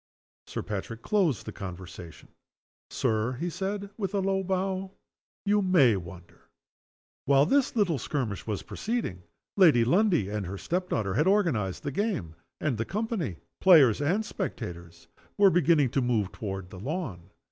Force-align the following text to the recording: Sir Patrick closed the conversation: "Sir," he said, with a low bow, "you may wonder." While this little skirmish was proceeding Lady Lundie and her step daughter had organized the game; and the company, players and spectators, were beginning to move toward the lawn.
Sir 0.47 0.63
Patrick 0.63 1.03
closed 1.03 1.45
the 1.45 1.51
conversation: 1.51 2.29
"Sir," 2.89 3.33
he 3.33 3.51
said, 3.51 3.91
with 3.97 4.15
a 4.15 4.19
low 4.19 4.41
bow, 4.43 4.93
"you 5.45 5.61
may 5.61 5.95
wonder." 5.95 6.49
While 7.25 7.45
this 7.45 7.75
little 7.75 7.99
skirmish 7.99 8.47
was 8.47 8.63
proceeding 8.63 9.21
Lady 9.57 9.85
Lundie 9.85 10.27
and 10.27 10.47
her 10.47 10.57
step 10.57 10.89
daughter 10.89 11.13
had 11.13 11.27
organized 11.27 11.83
the 11.83 11.91
game; 11.91 12.35
and 12.59 12.79
the 12.79 12.83
company, 12.83 13.35
players 13.59 14.01
and 14.01 14.25
spectators, 14.25 15.07
were 15.37 15.51
beginning 15.51 15.91
to 15.91 16.01
move 16.01 16.31
toward 16.31 16.71
the 16.71 16.79
lawn. 16.79 17.29